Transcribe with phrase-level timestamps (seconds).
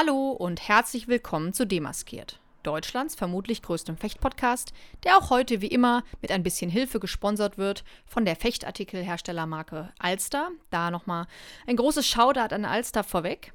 [0.00, 4.72] Hallo und herzlich willkommen zu Demaskiert, Deutschlands vermutlich größtem Fechtpodcast,
[5.02, 10.52] der auch heute wie immer mit ein bisschen Hilfe gesponsert wird von der Fechtartikelherstellermarke Alster.
[10.70, 11.26] Da nochmal
[11.66, 13.52] ein großes Shoutout an Alster vorweg.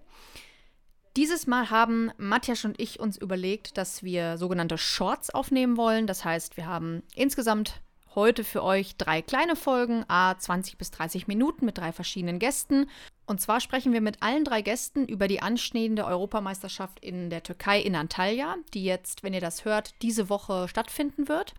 [1.15, 6.07] Dieses Mal haben Matthias und ich uns überlegt, dass wir sogenannte Shorts aufnehmen wollen.
[6.07, 7.79] Das heißt, wir haben insgesamt
[8.15, 12.89] heute für euch drei kleine Folgen, a 20 bis 30 Minuten mit drei verschiedenen Gästen.
[13.25, 17.79] Und zwar sprechen wir mit allen drei Gästen über die anstehende Europameisterschaft in der Türkei
[17.79, 21.53] in Antalya, die jetzt, wenn ihr das hört, diese Woche stattfinden wird.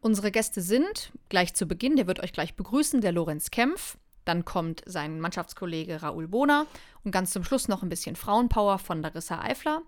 [0.00, 3.96] Unsere Gäste sind gleich zu Beginn, der wird euch gleich begrüßen, der Lorenz Kempf.
[4.24, 6.66] Dann kommt sein Mannschaftskollege Raoul Bohner
[7.02, 9.82] und ganz zum Schluss noch ein bisschen Frauenpower von Larissa Eifler.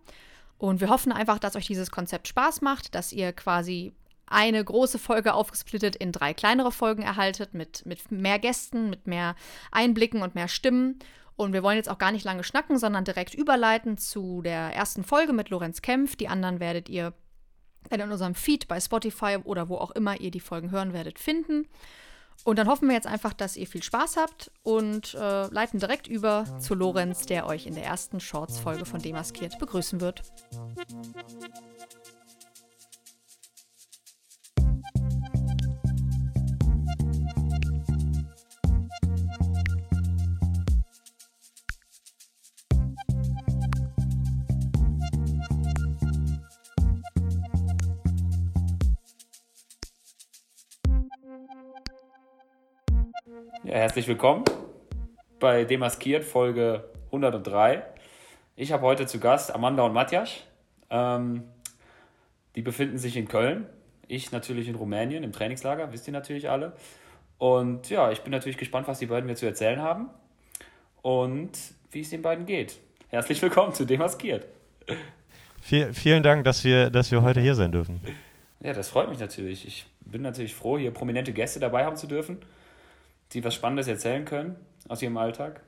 [0.58, 3.92] Und wir hoffen einfach, dass euch dieses Konzept Spaß macht, dass ihr quasi
[4.26, 9.36] eine große Folge aufgesplittet in drei kleinere Folgen erhaltet, mit, mit mehr Gästen, mit mehr
[9.70, 10.98] Einblicken und mehr Stimmen.
[11.36, 15.04] Und wir wollen jetzt auch gar nicht lange schnacken, sondern direkt überleiten zu der ersten
[15.04, 16.16] Folge mit Lorenz Kempf.
[16.16, 17.12] Die anderen werdet ihr
[17.90, 21.68] in unserem Feed bei Spotify oder wo auch immer ihr die Folgen hören werdet, finden.
[22.42, 26.06] Und dann hoffen wir jetzt einfach, dass ihr viel Spaß habt und äh, leiten direkt
[26.06, 30.22] über zu Lorenz, der euch in der ersten Shorts-Folge von Demaskiert begrüßen wird.
[53.80, 54.44] Herzlich willkommen
[55.40, 57.82] bei Demaskiert Folge 103.
[58.54, 60.44] Ich habe heute zu Gast Amanda und Matjas.
[60.90, 61.42] Ähm,
[62.54, 63.66] die befinden sich in Köln.
[64.06, 66.74] Ich natürlich in Rumänien im Trainingslager, wisst ihr natürlich alle.
[67.38, 70.08] Und ja, ich bin natürlich gespannt, was die beiden mir zu erzählen haben
[71.02, 71.50] und
[71.90, 72.78] wie es den beiden geht.
[73.08, 74.46] Herzlich willkommen zu Demaskiert.
[75.60, 78.00] Viel, vielen Dank, dass wir, dass wir heute hier sein dürfen.
[78.60, 79.66] Ja, das freut mich natürlich.
[79.66, 82.38] Ich bin natürlich froh, hier prominente Gäste dabei haben zu dürfen
[83.34, 84.56] die was Spannendes erzählen können
[84.88, 85.60] aus ihrem Alltag?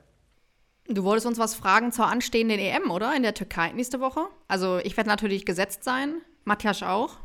[0.89, 3.13] Du wolltest uns was fragen zur anstehenden EM, oder?
[3.15, 4.21] In der Türkei nächste Woche?
[4.47, 6.21] Also ich werde natürlich gesetzt sein.
[6.45, 7.17] Matthias auch.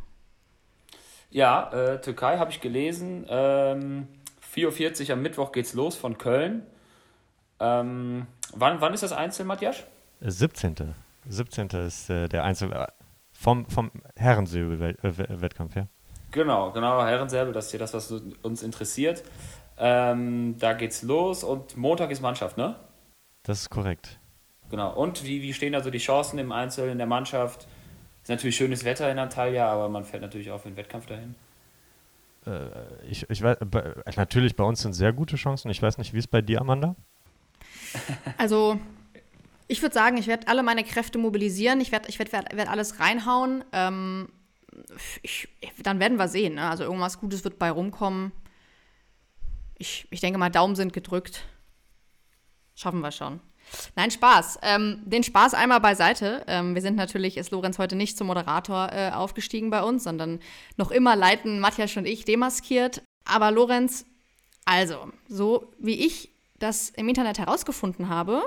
[1.30, 3.24] Ja, äh, Türkei habe ich gelesen.
[3.28, 4.08] Ähm,
[4.54, 6.66] 4.40 Uhr am Mittwoch geht's los von Köln.
[7.60, 9.84] Ähm, wann, wann ist das Einzel, Matthias?
[10.20, 10.94] 17.
[11.28, 11.68] 17.
[11.86, 12.86] ist äh, der Einzel äh,
[13.32, 15.86] vom, vom Herrensäbel-Wettkampf, ja.
[16.32, 18.10] Genau, genau, Herrensäbel, das ist hier das, was
[18.42, 19.22] uns interessiert.
[19.84, 22.76] Ähm, da geht's los und Montag ist Mannschaft, ne?
[23.42, 24.20] Das ist korrekt.
[24.70, 24.94] Genau.
[24.94, 27.66] Und wie, wie stehen also die Chancen im Einzel in der Mannschaft?
[28.22, 31.34] Ist natürlich schönes Wetter in Antalya, aber man fährt natürlich auch für den Wettkampf dahin.
[32.46, 32.68] Äh,
[33.10, 33.56] ich, ich weiß,
[34.16, 35.68] natürlich bei uns sind sehr gute Chancen.
[35.68, 36.94] Ich weiß nicht, wie es bei dir, Amanda?
[38.38, 38.78] Also,
[39.66, 41.80] ich würde sagen, ich werde alle meine Kräfte mobilisieren.
[41.80, 43.64] Ich werde ich werd, werd, werd alles reinhauen.
[43.72, 44.28] Ähm,
[45.22, 45.48] ich,
[45.82, 46.54] dann werden wir sehen.
[46.54, 46.70] Ne?
[46.70, 48.30] Also, irgendwas Gutes wird bei rumkommen
[49.82, 51.44] ich, ich denke mal, Daumen sind gedrückt.
[52.74, 53.40] Schaffen wir schon.
[53.96, 54.60] Nein, Spaß.
[54.62, 56.44] Ähm, den Spaß einmal beiseite.
[56.46, 60.40] Ähm, wir sind natürlich, ist Lorenz heute nicht zum Moderator äh, aufgestiegen bei uns, sondern
[60.76, 63.02] noch immer leiten Matthias und ich demaskiert.
[63.24, 64.06] Aber Lorenz,
[64.64, 68.42] also, so wie ich das im Internet herausgefunden habe,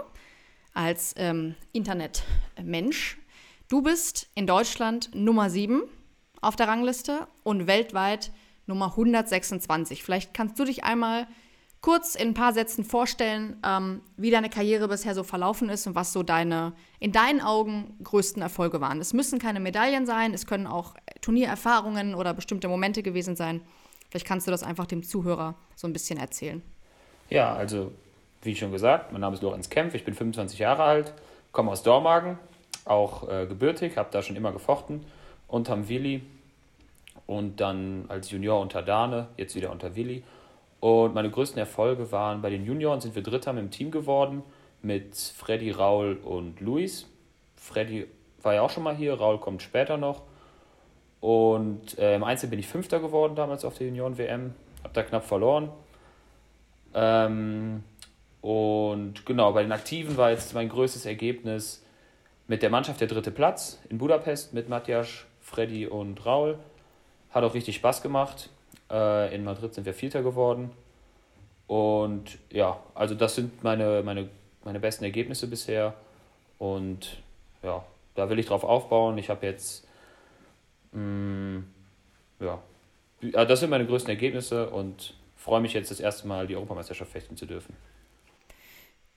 [0.73, 3.17] als ähm, Internetmensch,
[3.67, 5.83] du bist in Deutschland Nummer 7
[6.41, 8.31] auf der Rangliste und weltweit
[8.67, 10.03] Nummer 126.
[10.03, 11.27] Vielleicht kannst du dich einmal
[11.81, 15.93] kurz in ein paar Sätzen vorstellen, ähm, wie deine Karriere bisher so verlaufen ist und
[15.93, 18.99] was so deine, in deinen Augen, größten Erfolge waren.
[18.99, 23.61] Es müssen keine Medaillen sein, es können auch Turniererfahrungen oder bestimmte Momente gewesen sein.
[24.09, 26.63] Vielleicht kannst du das einfach dem Zuhörer so ein bisschen erzählen.
[27.29, 27.91] Ja, also
[28.41, 31.13] wie schon gesagt, mein Name ist Lorenz Kempf, ich bin 25 Jahre alt,
[31.51, 32.39] komme aus Dormagen,
[32.85, 35.05] auch äh, gebürtig, habe da schon immer gefochten,
[35.47, 36.23] unterm Willi
[37.27, 40.23] und dann als Junior unter Dane, jetzt wieder unter Willi.
[40.79, 44.43] Und meine größten Erfolge waren bei den Junioren sind wir Dritter dem Team geworden,
[44.81, 47.07] mit Freddy, Raul und Luis.
[47.55, 48.05] Freddy
[48.43, 50.21] war ja auch schon mal hier, Raul kommt später noch.
[51.21, 54.53] Und äh, im Einzel bin ich Fünfter geworden damals auf der Junioren-WM,
[54.83, 55.69] habe da knapp verloren.
[56.93, 57.83] Ähm,
[58.41, 61.83] und genau, bei den Aktiven war jetzt mein größtes Ergebnis
[62.47, 66.59] mit der Mannschaft der dritte Platz in Budapest mit Matthias, Freddy und Raul.
[67.35, 68.49] Hat auch richtig Spaß gemacht.
[68.89, 70.71] Äh, in Madrid sind wir Vierter geworden.
[71.67, 74.29] Und ja, also das sind meine, meine,
[74.63, 75.95] meine besten Ergebnisse bisher.
[76.59, 77.21] Und
[77.61, 77.83] ja,
[78.15, 79.17] da will ich drauf aufbauen.
[79.17, 79.85] Ich habe jetzt,
[80.93, 81.65] mh, mm,
[82.39, 87.11] ja, das sind meine größten Ergebnisse und freue mich jetzt das erste Mal die Europameisterschaft
[87.11, 87.75] fechten zu dürfen.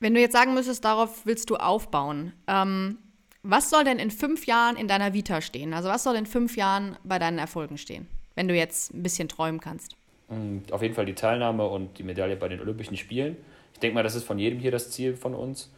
[0.00, 2.98] Wenn du jetzt sagen müsstest, darauf willst du aufbauen, ähm,
[3.42, 5.72] Was soll denn in fünf Jahren in deiner Vita stehen?
[5.72, 9.28] Also was soll in fünf Jahren bei deinen Erfolgen stehen, wenn du jetzt ein bisschen
[9.28, 9.96] träumen kannst?
[10.28, 13.36] Mm, auf jeden Fall die Teilnahme und die Medaille bei den Olympischen Spielen.
[13.72, 15.70] Ich denke mal, das ist von jedem hier das Ziel von uns.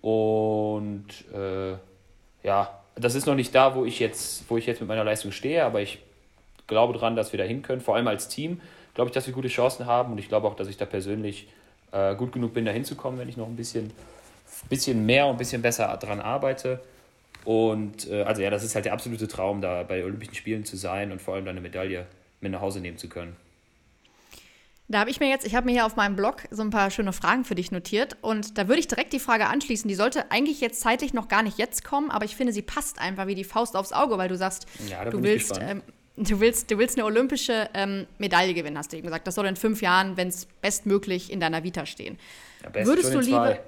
[0.00, 1.72] Und äh,
[2.42, 5.32] ja, das ist noch nicht da, wo ich jetzt, wo ich jetzt mit meiner Leistung
[5.32, 5.98] stehe, aber ich
[6.66, 7.80] glaube daran, dass wir da hin können.
[7.80, 8.60] Vor allem als Team
[8.94, 11.48] glaube ich, dass wir gute Chancen haben und ich glaube auch, dass ich da persönlich
[11.92, 13.90] äh, gut genug bin, da hinzukommen, wenn ich noch ein bisschen,
[14.68, 16.80] bisschen mehr und ein bisschen besser daran arbeite.
[17.44, 20.76] Und äh, also ja, das ist halt der absolute Traum, da bei Olympischen Spielen zu
[20.76, 22.06] sein und vor allem dann eine Medaille
[22.40, 23.36] mit nach Hause nehmen zu können.
[24.90, 26.90] Da habe ich mir jetzt, ich habe mir hier auf meinem Blog so ein paar
[26.90, 29.86] schöne Fragen für dich notiert und da würde ich direkt die Frage anschließen.
[29.86, 32.98] Die sollte eigentlich jetzt zeitlich noch gar nicht jetzt kommen, aber ich finde, sie passt
[32.98, 35.82] einfach wie die Faust aufs Auge, weil du sagst, ja, du willst, ähm,
[36.16, 39.26] du willst, du willst eine olympische ähm, Medaille gewinnen, hast du eben gesagt.
[39.26, 42.18] Das soll in fünf Jahren, wenn es bestmöglich in deiner Vita stehen.
[42.62, 43.58] Ja, Würdest du lieber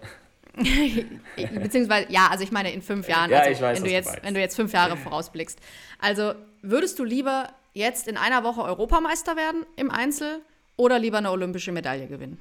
[1.36, 4.22] Beziehungsweise, ja, also ich meine in fünf Jahren, ja, also, weiß, wenn, du jetzt, du
[4.22, 5.58] wenn du jetzt fünf Jahre vorausblickst.
[5.98, 10.40] Also würdest du lieber jetzt in einer Woche Europameister werden im Einzel
[10.76, 12.38] oder lieber eine olympische Medaille gewinnen?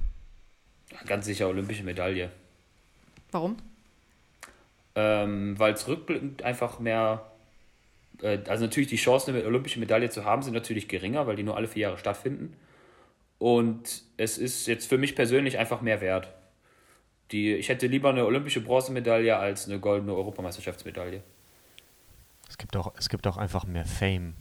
[1.06, 2.32] Ganz sicher olympische Medaille.
[3.32, 3.58] Warum?
[4.96, 7.32] Ähm, Weil es rückblickend einfach mehr,
[8.22, 11.44] äh, also natürlich die Chancen, eine olympische Medaille zu haben, sind natürlich geringer, weil die
[11.44, 12.56] nur alle vier Jahre stattfinden.
[13.38, 16.30] Und es ist jetzt für mich persönlich einfach mehr wert.
[17.32, 21.22] Die, ich hätte lieber eine olympische Bronzemedaille als eine goldene Europameisterschaftsmedaille.
[22.50, 24.34] Es gibt auch, es gibt auch einfach mehr Fame.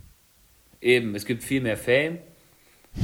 [0.80, 2.18] Eben, es gibt viel mehr Fame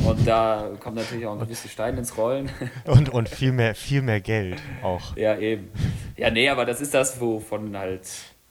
[0.07, 2.51] und da kommt natürlich auch ein gewisser Stein ins Rollen.
[2.87, 5.17] Und, und viel, mehr, viel mehr Geld auch.
[5.17, 5.71] Ja, eben.
[6.17, 8.09] Ja, nee, aber das ist das, wovon halt,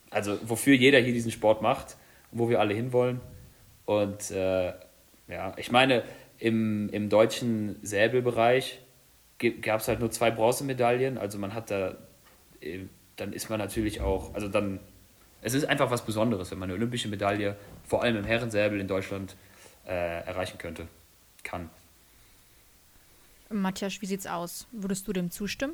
[0.10, 1.98] also wofür jeder hier diesen Sport macht,
[2.32, 3.22] wo wir alle hinwollen.
[3.86, 4.74] Und äh,
[5.28, 6.04] ja, ich meine,
[6.40, 8.80] im, im deutschen Säbelbereich
[9.52, 11.18] gab es halt nur zwei Bronzemedaillen.
[11.18, 11.96] Also man hat da,
[12.62, 12.80] äh,
[13.16, 14.80] dann ist man natürlich auch, also dann,
[15.42, 17.56] es ist einfach was Besonderes, wenn man eine olympische Medaille,
[17.86, 19.36] vor allem im Herrensäbel in Deutschland,
[19.86, 20.88] äh, erreichen könnte
[21.44, 21.70] kann.
[23.50, 24.68] Matthias, wie sieht's aus?
[24.72, 25.74] Würdest du dem zustimmen?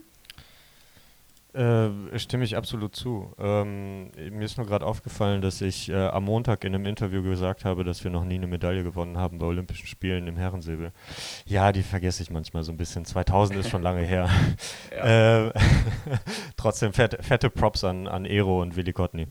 [1.51, 3.34] Äh, stimme ich absolut zu.
[3.40, 7.66] Ähm, mir ist nur gerade aufgefallen, dass ich äh, am Montag in einem Interview gesagt
[7.66, 10.92] habe, dass wir noch nie eine Medaille gewonnen haben bei Olympischen Spielen im Herrensäbel.
[11.46, 13.04] Ja, die vergesse ich manchmal so ein bisschen.
[13.04, 14.30] 2000 ist schon lange her.
[14.92, 15.51] äh,
[16.56, 19.25] trotzdem fette, fette Props an, an Ero und Willi Kotny.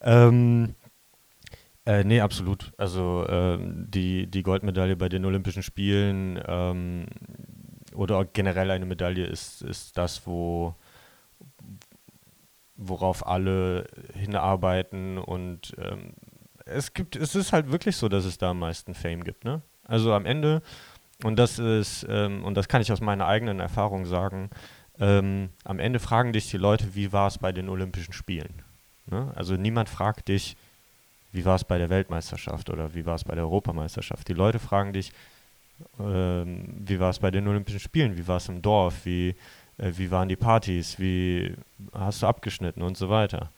[0.00, 0.74] Ähm,
[1.84, 2.72] äh, nee, absolut.
[2.78, 7.06] Also ähm, die, die Goldmedaille bei den Olympischen Spielen ähm,
[7.94, 10.74] oder generell eine Medaille ist, ist das, wo
[12.88, 16.14] worauf alle hinarbeiten und ähm,
[16.64, 19.62] es gibt, es ist halt wirklich so, dass es da am meisten Fame gibt, ne?
[19.84, 20.62] Also am Ende,
[21.24, 24.50] und das ist, ähm, und das kann ich aus meiner eigenen Erfahrung sagen,
[25.00, 28.62] ähm, am Ende fragen dich die Leute, wie war es bei den Olympischen Spielen?
[29.06, 29.32] Ne?
[29.34, 30.56] Also niemand fragt dich,
[31.32, 34.28] wie war es bei der Weltmeisterschaft oder wie war es bei der Europameisterschaft.
[34.28, 35.12] Die Leute fragen dich,
[35.98, 39.34] ähm, wie war es bei den Olympischen Spielen, wie war es im Dorf, wie,
[39.82, 41.54] äh, wie waren die Partys, wie
[41.92, 43.50] hast du abgeschnitten und so weiter.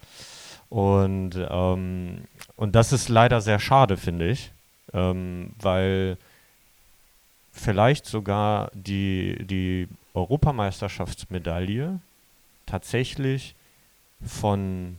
[0.70, 2.24] Und, ähm,
[2.56, 4.50] und das ist leider sehr schade, finde ich,
[4.92, 6.16] ähm, weil
[7.52, 12.00] vielleicht sogar die, die Europameisterschaftsmedaille
[12.66, 13.54] tatsächlich
[14.24, 14.96] von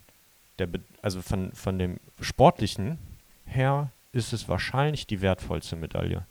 [0.60, 0.69] der,
[1.01, 2.98] also von, von dem Sportlichen
[3.46, 6.25] her ist es wahrscheinlich die wertvollste Medaille.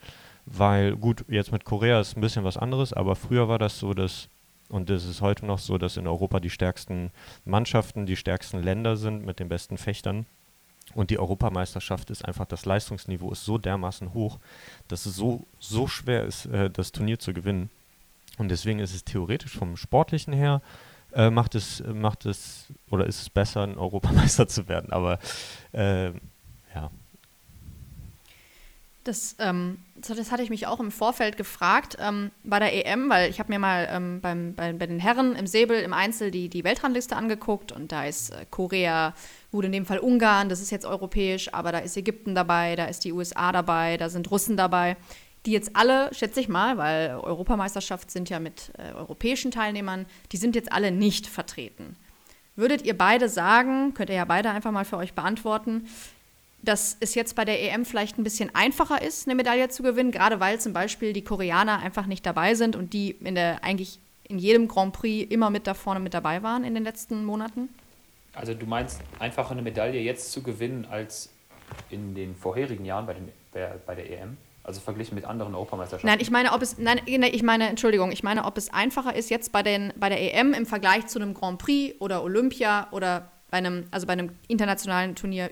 [0.47, 3.95] Weil, gut, jetzt mit Korea ist ein bisschen was anderes, aber früher war das so,
[3.95, 4.29] dass,
[4.75, 7.13] und es ist heute noch so, dass in Europa die stärksten
[7.45, 10.27] Mannschaften, die stärksten Länder sind mit den besten Fechtern.
[10.95, 14.41] Und die Europameisterschaft ist einfach, das Leistungsniveau ist so dermaßen hoch,
[14.89, 17.71] dass es so, so schwer ist, äh, das Turnier zu gewinnen.
[18.37, 20.61] Und deswegen ist es theoretisch vom Sportlichen her
[21.13, 24.93] äh, macht es, macht es, oder ist es besser, ein Europameister zu werden.
[24.93, 25.21] Aber
[25.73, 26.09] äh,
[26.75, 26.91] ja.
[29.05, 33.31] Das, ähm, das hatte ich mich auch im Vorfeld gefragt ähm, bei der EM, weil
[33.31, 36.49] ich habe mir mal ähm, beim, bei, bei den Herren im Säbel im Einzel die,
[36.49, 39.15] die Weltrangliste angeguckt und da ist äh, Korea,
[39.53, 42.87] gut in dem Fall Ungarn, das ist jetzt europäisch, aber da ist Ägypten dabei, da
[42.87, 44.97] ist die USA dabei, da sind Russen dabei
[45.47, 50.37] die jetzt alle, schätze ich mal, weil Europameisterschaft sind ja mit äh, europäischen Teilnehmern, die
[50.37, 51.97] sind jetzt alle nicht vertreten.
[52.57, 55.89] Würdet ihr beide sagen, könnt ihr ja beide einfach mal für euch beantworten,
[56.65, 60.11] dass es jetzt bei der EM vielleicht ein bisschen einfacher ist, eine Medaille zu gewinnen,
[60.11, 63.99] gerade weil zum Beispiel die Koreaner einfach nicht dabei sind und die in der eigentlich
[64.29, 67.69] in jedem Grand Prix immer mit da vorne mit dabei waren in den letzten Monaten?
[68.35, 71.31] Also du meinst einfacher eine Medaille jetzt zu gewinnen als
[71.91, 74.37] in den vorherigen Jahren bei, den, bei, bei der EM?
[74.65, 76.07] Also verglichen mit anderen Europameisterschaften.
[76.07, 79.29] Nein, ich meine, ob es, nein, ich meine, Entschuldigung, ich meine, ob es einfacher ist
[79.29, 83.31] jetzt bei, den, bei der EM im Vergleich zu einem Grand Prix oder Olympia oder
[83.51, 85.51] bei einem, also bei einem internationalen Turnier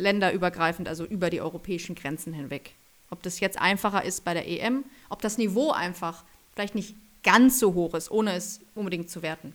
[0.00, 2.72] länderübergreifend, also über die europäischen Grenzen hinweg.
[3.10, 7.58] Ob das jetzt einfacher ist bei der EM, ob das Niveau einfach vielleicht nicht ganz
[7.58, 9.54] so hoch ist, ohne es unbedingt zu werten.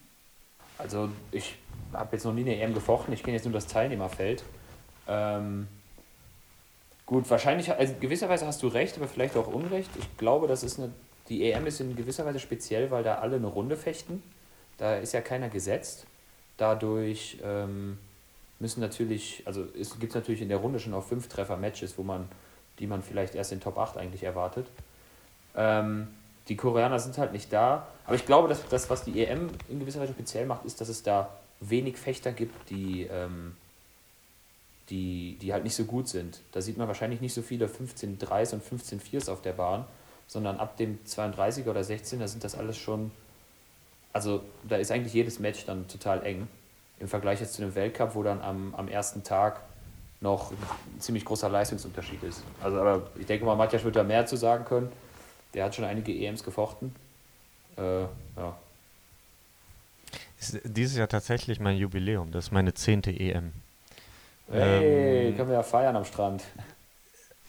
[0.77, 1.55] Also ich
[1.93, 4.43] habe jetzt noch nie eine EM gefochten, ich kenne jetzt nur das Teilnehmerfeld.
[5.07, 5.67] Ähm,
[7.05, 9.89] gut, wahrscheinlich, also gewisserweise hast du recht, aber vielleicht auch Unrecht.
[9.97, 10.91] Ich glaube, das ist eine,
[11.29, 14.21] die EM ist in gewisser Weise speziell, weil da alle eine Runde fechten.
[14.77, 16.05] Da ist ja keiner gesetzt.
[16.57, 17.97] Dadurch ähm,
[18.59, 22.27] müssen natürlich, also es gibt natürlich in der Runde schon auch fünf Treffer-Matches, wo man,
[22.79, 24.67] die man vielleicht erst in Top 8 eigentlich erwartet.
[25.55, 26.07] Ähm,
[26.47, 27.87] die Koreaner sind halt nicht da.
[28.05, 30.89] Aber ich glaube, dass das, was die EM in gewisser Weise speziell macht, ist, dass
[30.89, 33.55] es da wenig Fechter gibt, die, ähm,
[34.89, 36.41] die, die halt nicht so gut sind.
[36.51, 39.85] Da sieht man wahrscheinlich nicht so viele 15 3s und 15 4s auf der Bahn,
[40.27, 43.11] sondern ab dem 32er oder 16er sind das alles schon.
[44.13, 46.47] Also da ist eigentlich jedes Match dann total eng.
[46.99, 49.61] Im Vergleich jetzt zu einem Weltcup, wo dann am, am ersten Tag
[50.21, 52.43] noch ein ziemlich großer Leistungsunterschied ist.
[52.61, 54.91] Also aber ich denke mal, Matthias wird da mehr zu sagen können.
[55.53, 56.95] Der hat schon einige EMs gefochten.
[57.77, 58.57] Äh, ja.
[60.39, 62.31] Ist dieses Jahr tatsächlich mein Jubiläum.
[62.31, 63.53] Das ist meine zehnte EM.
[64.51, 66.43] Hey, ähm, können wir ja feiern am Strand.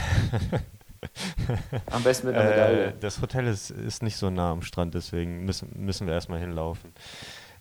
[1.92, 2.86] am besten mit einer Medaille.
[2.88, 6.40] Äh, das Hotel ist, ist nicht so nah am Strand, deswegen müssen, müssen wir erstmal
[6.40, 6.94] hinlaufen.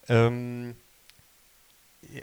[0.08, 0.76] Ähm,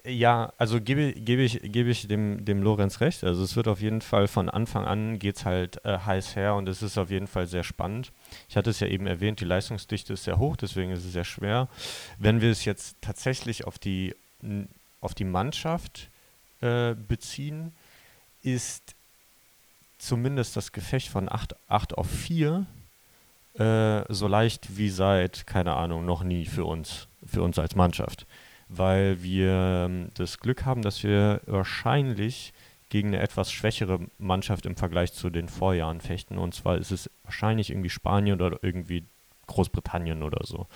[0.05, 3.23] ja, also gebe, gebe ich, gebe ich dem, dem Lorenz recht.
[3.23, 6.55] Also es wird auf jeden Fall von Anfang an geht es halt äh, heiß her
[6.55, 8.11] und es ist auf jeden Fall sehr spannend.
[8.49, 11.23] Ich hatte es ja eben erwähnt, die Leistungsdichte ist sehr hoch, deswegen ist es sehr
[11.23, 11.69] schwer.
[12.17, 14.15] Wenn wir es jetzt tatsächlich auf die,
[15.01, 16.09] auf die Mannschaft
[16.61, 17.73] äh, beziehen,
[18.43, 18.95] ist
[19.97, 22.65] zumindest das Gefecht von 8, 8 auf 4
[23.55, 28.27] äh, so leicht wie seit, keine Ahnung, noch nie für uns, für uns als Mannschaft
[28.69, 32.53] weil wir ähm, das Glück haben, dass wir wahrscheinlich
[32.89, 36.37] gegen eine etwas schwächere Mannschaft im Vergleich zu den Vorjahren fechten.
[36.37, 39.05] Und zwar ist es wahrscheinlich irgendwie Spanien oder irgendwie
[39.47, 40.67] Großbritannien oder so.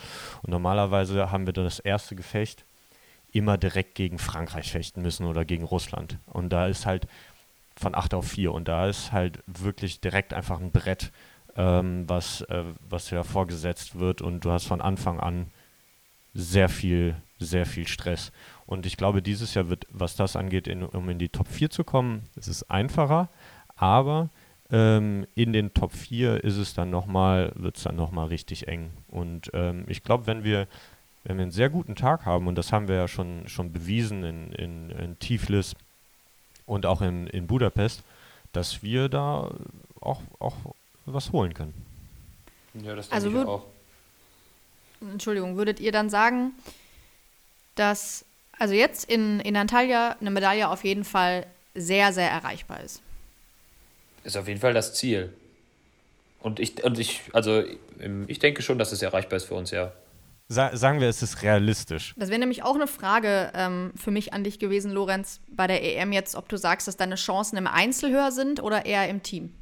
[0.41, 2.65] Und normalerweise haben wir dann das erste Gefecht
[3.31, 6.17] immer direkt gegen Frankreich fechten müssen oder gegen Russland.
[6.27, 7.07] Und da ist halt
[7.75, 11.11] von 8 auf 4 und da ist halt wirklich direkt einfach ein Brett,
[11.55, 15.51] ähm, was, äh, was ja vorgesetzt wird und du hast von Anfang an
[16.35, 18.31] sehr viel sehr viel Stress.
[18.65, 21.69] Und ich glaube, dieses Jahr wird, was das angeht, in, um in die Top 4
[21.69, 23.29] zu kommen, ist es einfacher,
[23.75, 24.29] aber
[24.71, 28.91] ähm, in den Top 4 ist es dann nochmal, wird es dann nochmal richtig eng.
[29.09, 30.67] Und ähm, ich glaube, wenn wir,
[31.23, 34.23] wenn wir einen sehr guten Tag haben, und das haben wir ja schon, schon bewiesen
[34.23, 35.75] in, in, in Tiflis
[36.65, 38.03] und auch in, in Budapest,
[38.53, 39.51] dass wir da
[39.99, 40.55] auch, auch
[41.05, 41.73] was holen können.
[42.73, 43.65] Ja, das denke also ich auch.
[45.01, 46.53] Entschuldigung, würdet ihr dann sagen,
[47.75, 48.25] dass
[48.59, 53.01] also jetzt in, in Antalya eine Medaille auf jeden Fall sehr, sehr erreichbar ist.
[54.23, 55.33] Ist auf jeden Fall das Ziel.
[56.39, 57.63] Und ich, und ich, also
[58.27, 59.91] ich denke schon, dass es erreichbar ist für uns, ja.
[60.49, 62.13] Sa sagen wir, es ist realistisch.
[62.17, 65.81] Das wäre nämlich auch eine Frage ähm, für mich an dich gewesen, Lorenz, bei der
[65.83, 69.23] EM jetzt, ob du sagst, dass deine Chancen im Einzel höher sind oder eher im
[69.23, 69.53] Team.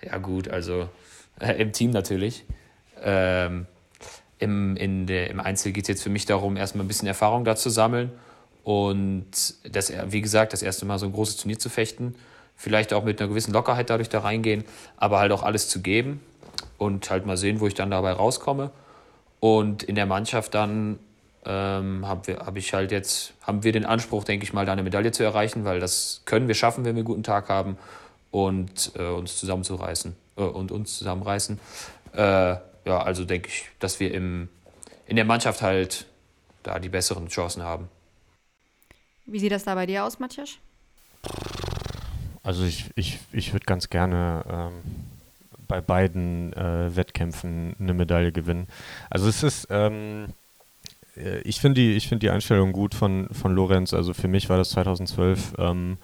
[0.00, 0.88] Ja, gut, also
[1.40, 2.44] äh, im Team natürlich.
[3.02, 3.66] Ähm,
[4.38, 7.44] im, in der, Im Einzel geht es jetzt für mich darum, erstmal ein bisschen Erfahrung
[7.44, 8.12] da zu sammeln
[8.64, 9.30] und
[9.70, 12.14] das, wie gesagt, das erste Mal so ein großes Turnier zu fechten.
[12.56, 14.64] Vielleicht auch mit einer gewissen Lockerheit dadurch da reingehen,
[14.96, 16.20] aber halt auch alles zu geben
[16.76, 18.70] und halt mal sehen, wo ich dann dabei rauskomme.
[19.40, 20.98] Und in der Mannschaft dann
[21.46, 24.82] ähm, habe hab ich halt jetzt, haben wir den Anspruch, denke ich mal, da eine
[24.82, 27.78] Medaille zu erreichen, weil das können wir schaffen, wenn wir einen guten Tag haben
[28.30, 31.58] und äh, uns zusammenzureißen äh, und uns zusammenreißen.
[32.12, 32.56] Äh,
[32.88, 34.48] ja, also denke ich, dass wir im,
[35.06, 36.06] in der Mannschaft halt
[36.62, 37.88] da die besseren Chancen haben.
[39.26, 40.56] Wie sieht das da bei dir aus, Matthias?
[42.42, 44.72] Also ich, ich, ich würde ganz gerne ähm,
[45.68, 48.66] bei beiden äh, Wettkämpfen eine Medaille gewinnen.
[49.10, 50.28] Also es ist, ähm,
[51.14, 53.92] äh, ich finde die, find die Einstellung gut von, von Lorenz.
[53.92, 55.98] Also für mich war das 2012 ähm,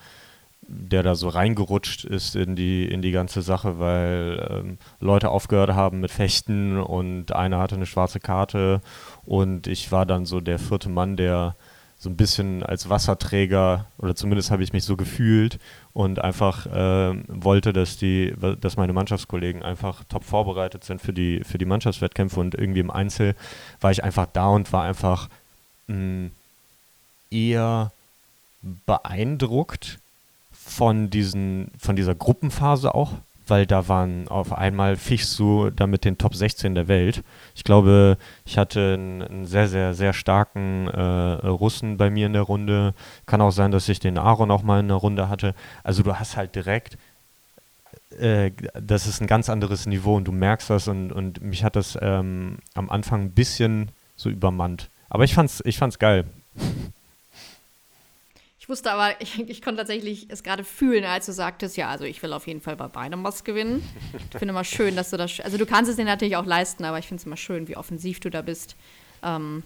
[0.68, 5.70] der da so reingerutscht ist in die, in die ganze Sache, weil ähm, Leute aufgehört
[5.70, 8.80] haben mit Fechten und einer hatte eine schwarze Karte
[9.24, 11.54] und ich war dann so der vierte Mann, der
[11.98, 15.58] so ein bisschen als Wasserträger oder zumindest habe ich mich so gefühlt
[15.94, 21.42] und einfach äh, wollte, dass die, dass meine Mannschaftskollegen einfach top vorbereitet sind für die,
[21.44, 23.34] für die Mannschaftswettkämpfe und irgendwie im Einzel
[23.80, 25.28] war ich einfach da und war einfach
[25.86, 26.30] mh, mm,
[27.30, 27.92] eher
[28.86, 29.98] beeindruckt
[30.64, 33.12] von, diesen, von dieser Gruppenphase auch,
[33.46, 37.22] weil da waren auf einmal fichst du da mit den Top 16 der Welt.
[37.54, 38.16] Ich glaube,
[38.46, 42.94] ich hatte einen, einen sehr, sehr, sehr starken äh, Russen bei mir in der Runde.
[43.26, 45.54] Kann auch sein, dass ich den Aaron auch mal in der Runde hatte.
[45.82, 46.96] Also du hast halt direkt,
[48.18, 51.76] äh, das ist ein ganz anderes Niveau und du merkst das und, und mich hat
[51.76, 54.88] das ähm, am Anfang ein bisschen so übermannt.
[55.10, 56.24] Aber ich fand's, ich fand's geil.
[58.64, 62.04] Ich wusste aber, ich, ich konnte tatsächlich es gerade fühlen, als du sagtest, ja, also
[62.04, 63.86] ich will auf jeden Fall bei beidem was gewinnen.
[64.14, 66.84] Ich finde immer schön, dass du das, also du kannst es dir natürlich auch leisten,
[66.84, 68.74] aber ich finde es immer schön, wie offensiv du da bist.
[69.22, 69.64] Ähm,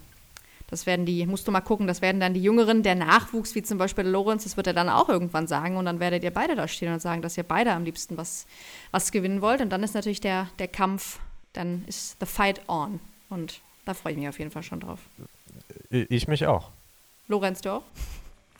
[0.66, 3.62] das werden die, musst du mal gucken, das werden dann die Jüngeren, der Nachwuchs, wie
[3.62, 6.56] zum Beispiel Lorenz, das wird er dann auch irgendwann sagen und dann werdet ihr beide
[6.56, 8.48] da stehen und sagen, dass ihr beide am liebsten was,
[8.90, 11.20] was gewinnen wollt und dann ist natürlich der, der Kampf,
[11.52, 12.98] dann ist the fight on
[13.30, 14.98] und da freue ich mich auf jeden Fall schon drauf.
[15.88, 16.72] Ich mich auch.
[17.28, 17.82] Lorenz, du auch?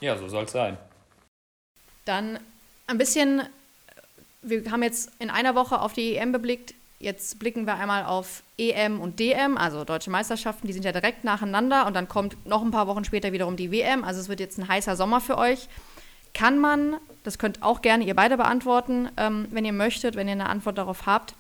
[0.01, 0.77] Ja, so soll es sein.
[2.05, 2.39] Dann
[2.87, 3.43] ein bisschen,
[4.43, 6.75] wir haben jetzt in einer Woche auf die EM geblickt.
[7.01, 11.23] Jetzt blicken wir einmal auf EM und DM, also deutsche Meisterschaften, die sind ja direkt
[11.23, 14.03] nacheinander und dann kommt noch ein paar Wochen später wiederum die WM.
[14.03, 15.69] Also es wird jetzt ein heißer Sommer für euch.
[16.35, 20.33] Kann man, das könnt auch gerne ihr beide beantworten, ähm, wenn ihr möchtet, wenn ihr
[20.33, 21.35] eine Antwort darauf habt.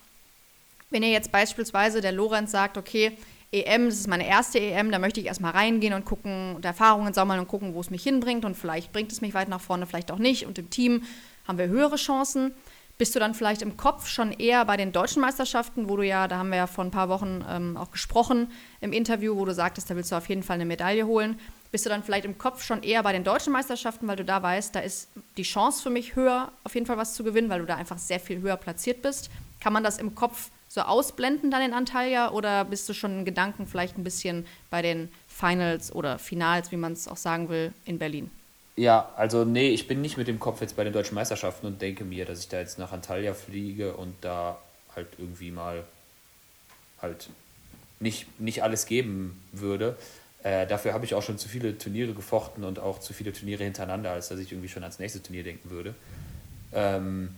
[0.90, 3.16] Wenn ihr jetzt beispielsweise der Lorenz sagt, okay,
[3.50, 7.14] EM, das ist meine erste EM, da möchte ich erstmal reingehen und gucken und Erfahrungen
[7.14, 9.86] sammeln und gucken, wo es mich hinbringt und vielleicht bringt es mich weit nach vorne,
[9.86, 11.02] vielleicht auch nicht und im Team
[11.46, 12.52] haben wir höhere Chancen.
[12.98, 16.26] Bist du dann vielleicht im Kopf schon eher bei den deutschen Meisterschaften, wo du ja,
[16.26, 18.50] da haben wir ja vor ein paar Wochen ähm, auch gesprochen
[18.80, 21.38] im Interview, wo du sagtest, da willst du auf jeden Fall eine Medaille holen.
[21.70, 24.42] Bist du dann vielleicht im Kopf schon eher bei den deutschen Meisterschaften, weil du da
[24.42, 27.60] weißt, da ist die Chance für mich höher, auf jeden Fall was zu gewinnen, weil
[27.60, 29.30] du da einfach sehr viel höher platziert bist?
[29.60, 33.24] Kann man das im Kopf so ausblenden dann in Antalya oder bist du schon in
[33.24, 37.72] Gedanken vielleicht ein bisschen bei den Finals oder Finals, wie man es auch sagen will,
[37.84, 38.30] in Berlin?
[38.76, 41.82] Ja, also nee, ich bin nicht mit dem Kopf jetzt bei den deutschen Meisterschaften und
[41.82, 44.56] denke mir, dass ich da jetzt nach Antalya fliege und da
[44.94, 45.82] halt irgendwie mal
[47.02, 47.28] halt
[47.98, 49.96] nicht, nicht alles geben würde.
[50.44, 53.64] Äh, dafür habe ich auch schon zu viele Turniere gefochten und auch zu viele Turniere
[53.64, 55.96] hintereinander, als dass ich irgendwie schon ans nächste Turnier denken würde.
[56.72, 57.34] Ähm,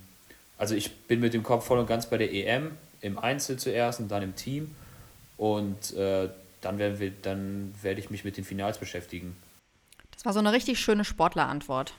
[0.59, 4.00] also ich bin mit dem Kopf voll und ganz bei der EM im Einzel zuerst
[4.00, 4.75] und dann im Team.
[5.36, 6.28] Und äh,
[6.60, 9.36] dann, werden wir, dann werde ich mich mit den Finals beschäftigen.
[10.13, 11.95] Das war so eine richtig schöne Sportlerantwort.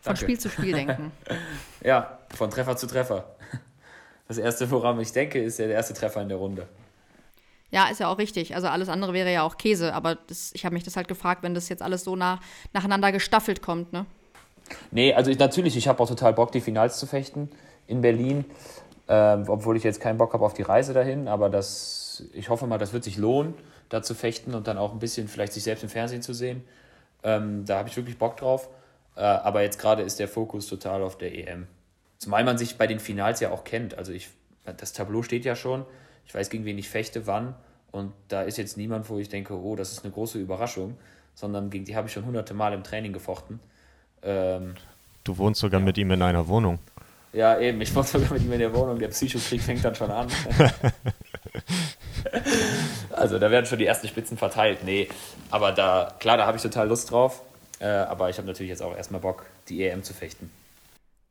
[0.00, 0.20] Von Danke.
[0.20, 1.12] Spiel zu Spiel denken.
[1.82, 3.24] ja, von Treffer zu Treffer.
[4.28, 6.66] Das erste, woran ich denke, ist ja der erste Treffer in der Runde.
[7.70, 8.54] Ja, ist ja auch richtig.
[8.54, 9.92] Also alles andere wäre ja auch Käse.
[9.94, 12.40] Aber das, ich habe mich das halt gefragt, wenn das jetzt alles so nah,
[12.72, 14.06] nacheinander gestaffelt kommt, ne?
[14.90, 17.50] Nee, also ich, natürlich, ich habe auch total Bock, die Finals zu fechten
[17.86, 18.44] in Berlin.
[19.06, 22.66] Ähm, obwohl ich jetzt keinen Bock habe auf die Reise dahin, aber das, ich hoffe
[22.66, 23.54] mal, das wird sich lohnen,
[23.90, 26.64] da zu fechten und dann auch ein bisschen vielleicht sich selbst im Fernsehen zu sehen.
[27.22, 28.68] Ähm, da habe ich wirklich Bock drauf.
[29.16, 31.66] Äh, aber jetzt gerade ist der Fokus total auf der EM.
[32.18, 33.96] Zumal man sich bei den Finals ja auch kennt.
[33.98, 34.30] Also ich,
[34.76, 35.84] das Tableau steht ja schon.
[36.26, 37.54] Ich weiß, gegen wen ich fechte, wann.
[37.90, 40.96] Und da ist jetzt niemand, wo ich denke, oh, das ist eine große Überraschung,
[41.34, 43.60] sondern gegen die habe ich schon hunderte Mal im Training gefochten.
[44.22, 44.74] Ähm,
[45.22, 45.84] du wohnst sogar ja.
[45.84, 46.78] mit ihm in einer Wohnung.
[47.34, 47.80] Ja, eben.
[47.80, 48.98] Ich war sogar mit ihm in der Wohnung.
[48.98, 50.28] Der Psychokrieg fängt dann schon an.
[53.10, 54.84] also da werden schon die ersten Spitzen verteilt.
[54.84, 55.08] Nee,
[55.50, 57.42] aber da, klar, da habe ich total Lust drauf.
[57.80, 60.50] Äh, aber ich habe natürlich jetzt auch erstmal Bock, die EM zu fechten.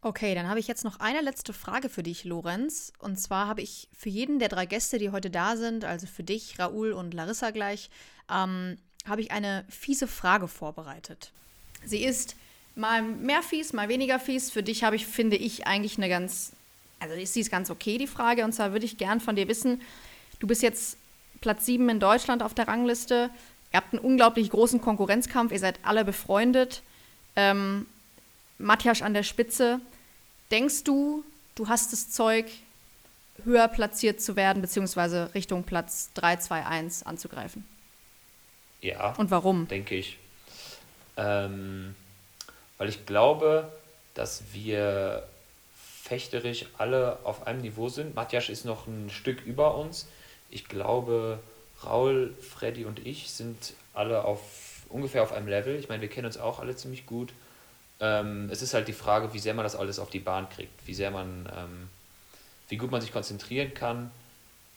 [0.01, 2.91] Okay, dann habe ich jetzt noch eine letzte Frage für dich, Lorenz.
[2.99, 6.23] Und zwar habe ich für jeden der drei Gäste, die heute da sind, also für
[6.23, 7.89] dich, Raoul und Larissa gleich,
[8.29, 11.31] ähm, habe ich eine fiese Frage vorbereitet.
[11.85, 12.35] Sie ist,
[12.75, 14.51] mal mehr fies, mal weniger fies.
[14.51, 16.53] Für dich habe ich, finde ich, eigentlich eine ganz,
[16.99, 18.43] also ist sie ganz okay, die Frage.
[18.43, 19.81] Und zwar würde ich gern von dir wissen,
[20.39, 20.97] du bist jetzt
[21.41, 23.29] Platz 7 in Deutschland auf der Rangliste.
[23.71, 26.83] Ihr habt einen unglaublich großen Konkurrenzkampf, ihr seid alle befreundet.
[27.36, 27.88] Ähm,
[28.57, 29.81] Matthias an der Spitze.
[30.51, 31.23] Denkst du,
[31.55, 32.45] du hast das Zeug,
[33.43, 37.65] höher platziert zu werden, beziehungsweise Richtung Platz 3, 2, 1 anzugreifen?
[38.81, 39.13] Ja.
[39.15, 39.67] Und warum?
[39.67, 40.19] Denke ich.
[41.17, 41.95] Ähm,
[42.83, 43.71] weil ich glaube,
[44.13, 45.23] dass wir
[45.73, 48.13] fechterisch alle auf einem Niveau sind.
[48.13, 50.05] Matjasch ist noch ein Stück über uns.
[50.49, 51.39] Ich glaube,
[51.85, 54.41] Raul, Freddy und ich sind alle auf
[54.89, 55.79] ungefähr auf einem Level.
[55.79, 57.31] Ich meine, wir kennen uns auch alle ziemlich gut.
[58.01, 60.85] Ähm, es ist halt die Frage, wie sehr man das alles auf die Bahn kriegt,
[60.85, 61.87] wie sehr man, ähm,
[62.67, 64.11] wie gut man sich konzentrieren kann,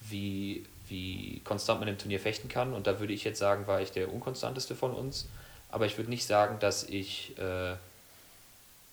[0.01, 2.73] wie, wie konstant man im Turnier fechten kann.
[2.73, 5.27] Und da würde ich jetzt sagen, war ich der unkonstanteste von uns.
[5.71, 7.75] Aber ich würde nicht sagen, dass ich äh,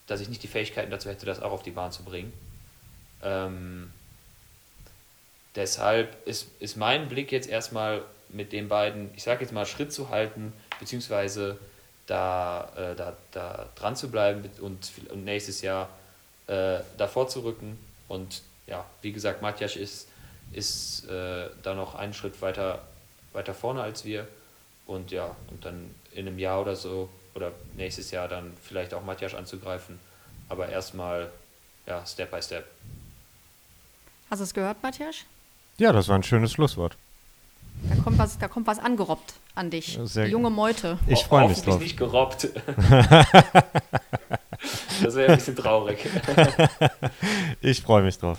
[0.07, 2.33] dass ich nicht die Fähigkeiten dazu hätte, das auch auf die Bahn zu bringen.
[3.21, 3.91] Ähm,
[5.55, 9.93] deshalb ist, ist mein Blick jetzt erstmal mit den beiden, ich sage jetzt mal, Schritt
[9.93, 11.57] zu halten, beziehungsweise
[12.07, 15.89] da, äh, da, da dran zu bleiben und, und nächstes Jahr
[16.47, 17.79] äh, davor zu rücken.
[18.07, 20.07] Und ja, wie gesagt, Matjasch ist,
[20.51, 22.81] ist äh, da noch einen Schritt weiter,
[23.31, 24.27] weiter vorne als wir.
[24.85, 29.03] Und ja, und dann in einem Jahr oder so oder nächstes Jahr dann vielleicht auch
[29.03, 29.99] Matjasch anzugreifen.
[30.49, 31.29] Aber erstmal,
[31.85, 32.65] ja, Step by Step.
[34.29, 35.15] Hast du es gehört, Matthias?
[35.77, 36.95] Ja, das war ein schönes Schlusswort.
[37.89, 39.97] Da kommt was, da kommt was angerobbt an dich.
[40.03, 40.99] Sehr Die junge Meute.
[41.07, 41.81] Ich freue mich Hoffentlich drauf.
[41.81, 42.47] nicht gerobbt.
[45.03, 46.05] das wäre ein bisschen traurig.
[47.61, 48.37] Ich freue mich drauf.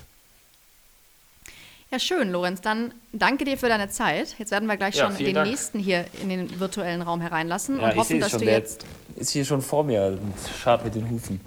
[1.94, 2.61] Ja, schön, Lorenz.
[2.61, 4.35] Dann danke dir für deine Zeit.
[4.40, 5.48] Jetzt werden wir gleich Ja, schon den Dank.
[5.48, 8.54] nächsten hier in den virtuellen Raum hereinlassen Ja, und ich hoffen, dass schon, du der
[8.59, 8.85] jetzt.
[9.14, 11.40] ist hier schon vor mir und schart mit den Hufen.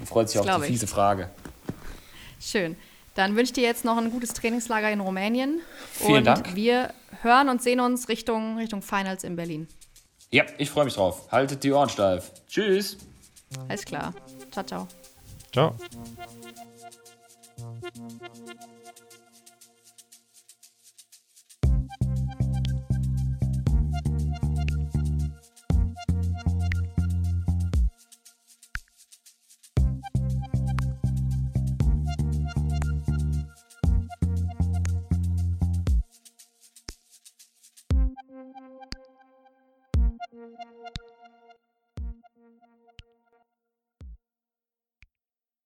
[0.00, 0.72] Und freut sich Das auf die ich.
[0.72, 1.30] fiese Frage.
[2.40, 2.76] Schön.
[3.14, 5.60] Dann wünsche ich dir jetzt noch ein gutes Trainingslager in Rumänien.
[5.92, 6.56] Vielen und Dank.
[6.56, 9.68] wir hören und sehen uns Richtung, Richtung Finals in Berlin.
[10.32, 11.30] Ja, ich freue mich drauf.
[11.30, 12.32] Haltet die Ohren steif.
[12.48, 12.98] Tschüss.
[13.68, 14.12] Alles klar.
[14.50, 14.88] Ciao, ciao.
[15.52, 15.76] Ciao.